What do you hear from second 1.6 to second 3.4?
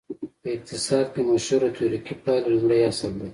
تیوریکي پایله لومړی اصل دی.